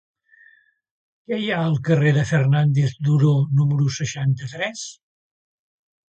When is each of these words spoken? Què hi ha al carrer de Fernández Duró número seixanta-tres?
Què 1.31 1.37
hi 1.41 1.49
ha 1.49 1.57
al 1.65 1.75
carrer 1.89 2.13
de 2.15 2.23
Fernández 2.29 2.95
Duró 3.09 3.33
número 3.59 3.91
seixanta-tres? 3.99 4.87